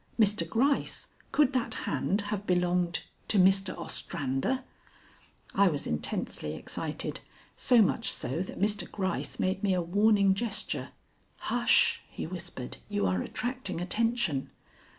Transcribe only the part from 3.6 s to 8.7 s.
Ostrander?" I was intensely excited; so much so that